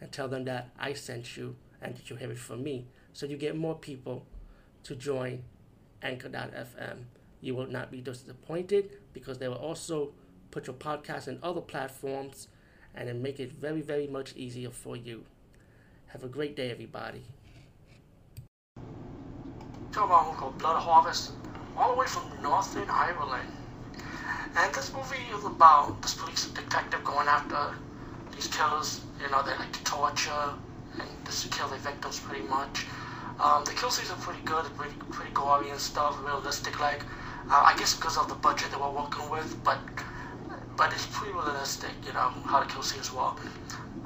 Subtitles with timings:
[0.00, 2.86] and tell them that I sent you and that you have it from me.
[3.12, 4.26] So you get more people
[4.84, 5.44] to join
[6.02, 7.04] Anchor.fm.
[7.40, 10.12] You will not be disappointed because they will also
[10.50, 12.48] put your podcast in other platforms
[12.94, 15.24] and then make it very, very much easier for you.
[16.06, 17.24] Have a great day, everybody.
[19.92, 21.32] Talk about called Blood Harvest,
[21.76, 23.48] all the way from Northern Ireland.
[24.56, 27.76] And this movie is about this police detective going after
[28.34, 29.00] these killers.
[29.22, 30.54] You know, they like to torture
[30.98, 32.86] and just kill their victims pretty much.
[33.40, 36.78] Um, the kill scenes are pretty good, pretty, pretty gory and stuff, realistic.
[36.80, 37.02] Like,
[37.50, 39.78] uh, I guess because of the budget they were working with, but
[40.76, 41.90] but it's pretty realistic.
[42.06, 43.32] You know how the kill scenes were.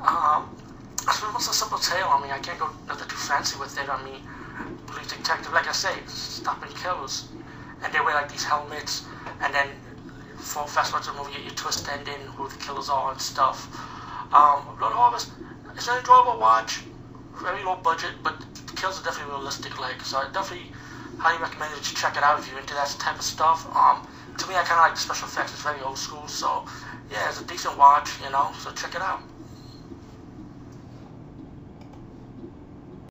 [0.00, 0.48] Um,
[1.02, 2.08] it's almost a simple tale.
[2.08, 3.88] I mean, I can't go nothing too fancy with it.
[3.88, 4.20] I mean,
[4.86, 7.28] police detective, like I say, stopping killers,
[7.82, 9.04] and they wear like these helmets,
[9.40, 9.68] and then
[10.36, 13.20] for fast forward to the movie, you, twist the ending, who the killers are and
[13.20, 13.68] stuff.
[14.32, 15.32] Um, Blood Harvest,
[15.76, 16.84] it's an enjoyable watch,
[17.40, 19.80] very low budget, but the kills are definitely realistic.
[19.80, 20.68] Like, so I definitely
[21.16, 23.64] highly recommend that you check it out if you're into that type of stuff.
[23.74, 24.04] Um,
[24.38, 25.52] to me, I kind of like the special effects.
[25.52, 26.64] It's very old school, so
[27.10, 28.52] yeah, it's a decent watch, you know.
[28.60, 29.22] So check it out.